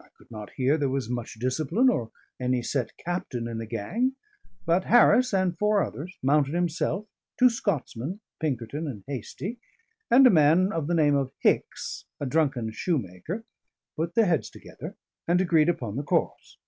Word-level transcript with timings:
I 0.00 0.08
could 0.18 0.28
not 0.28 0.50
hear 0.54 0.76
there 0.76 0.88
was 0.88 1.08
much 1.08 1.34
discipline 1.38 1.88
or 1.88 2.10
any 2.40 2.62
set 2.64 2.96
captain 2.96 3.46
in 3.46 3.58
the 3.58 3.64
gang; 3.66 4.16
but 4.66 4.82
Harris 4.86 5.32
and 5.32 5.56
four 5.56 5.84
others, 5.84 6.18
Mountain 6.20 6.54
himself, 6.54 7.06
two 7.38 7.48
Scotsmen 7.48 8.18
Pinkerton 8.40 8.88
and 8.88 9.04
Hastie 9.06 9.58
and 10.10 10.26
a 10.26 10.30
man 10.30 10.72
of 10.72 10.88
the 10.88 10.94
name 10.94 11.14
of 11.14 11.30
Hicks, 11.38 12.06
a 12.18 12.26
drunken 12.26 12.72
shoemaker, 12.72 13.44
put 13.94 14.16
their 14.16 14.26
heads 14.26 14.50
together 14.50 14.96
and 15.28 15.40
agreed 15.40 15.68
upon 15.68 15.94
the 15.94 16.02
course. 16.02 16.58